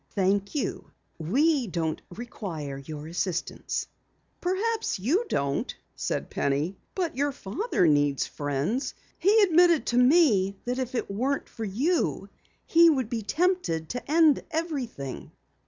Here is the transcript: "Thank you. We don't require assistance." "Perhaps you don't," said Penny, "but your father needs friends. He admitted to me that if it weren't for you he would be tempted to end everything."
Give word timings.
"Thank 0.15 0.55
you. 0.55 0.85
We 1.19 1.67
don't 1.67 2.01
require 2.09 2.77
assistance." 2.79 3.85
"Perhaps 4.41 4.97
you 4.97 5.25
don't," 5.29 5.75
said 5.95 6.31
Penny, 6.31 6.75
"but 6.95 7.15
your 7.15 7.31
father 7.31 7.85
needs 7.85 8.25
friends. 8.25 8.95
He 9.19 9.41
admitted 9.43 9.85
to 9.85 9.99
me 9.99 10.57
that 10.65 10.79
if 10.79 10.95
it 10.95 11.11
weren't 11.11 11.47
for 11.47 11.65
you 11.65 12.29
he 12.65 12.89
would 12.89 13.11
be 13.11 13.21
tempted 13.21 13.89
to 13.89 14.11
end 14.11 14.43
everything." 14.49 15.33